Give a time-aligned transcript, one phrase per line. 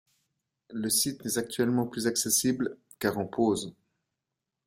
[0.71, 3.75] Le site n'est actuellement plus accessible, car en pause.